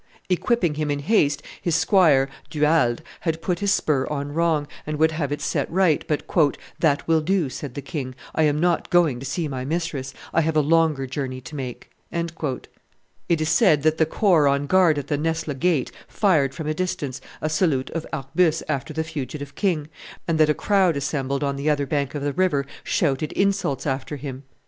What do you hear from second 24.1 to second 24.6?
him.